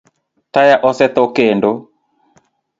[0.53, 1.71] Taya osetho kendo?